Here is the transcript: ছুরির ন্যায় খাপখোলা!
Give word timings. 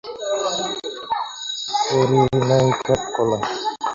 ছুরির 1.81 2.29
ন্যায় 2.39 2.69
খাপখোলা! 2.79 3.39